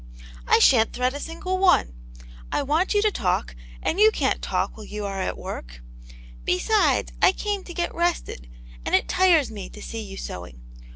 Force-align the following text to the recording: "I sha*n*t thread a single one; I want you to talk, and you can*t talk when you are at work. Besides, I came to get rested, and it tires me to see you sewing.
"I 0.47 0.57
sha*n*t 0.57 0.93
thread 0.93 1.13
a 1.13 1.19
single 1.19 1.59
one; 1.59 1.93
I 2.51 2.63
want 2.63 2.95
you 2.95 3.03
to 3.03 3.11
talk, 3.11 3.55
and 3.83 3.99
you 3.99 4.09
can*t 4.09 4.39
talk 4.41 4.75
when 4.75 4.87
you 4.87 5.05
are 5.05 5.21
at 5.21 5.37
work. 5.37 5.81
Besides, 6.43 7.11
I 7.21 7.31
came 7.31 7.63
to 7.65 7.71
get 7.75 7.93
rested, 7.93 8.49
and 8.83 8.95
it 8.95 9.07
tires 9.07 9.51
me 9.51 9.69
to 9.69 9.79
see 9.79 10.01
you 10.01 10.17
sewing. 10.17 10.59